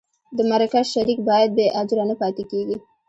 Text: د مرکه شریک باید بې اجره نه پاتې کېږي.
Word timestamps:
د 0.37 0.39
مرکه 0.49 0.81
شریک 0.93 1.19
باید 1.29 1.49
بې 1.57 1.67
اجره 1.81 2.03
نه 2.09 2.15
پاتې 2.21 2.43
کېږي. 2.51 2.77